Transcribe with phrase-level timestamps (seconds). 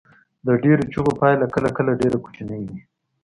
[0.45, 2.79] د ډیرو چیغو پایله کله کله ډیره کوچنۍ وي.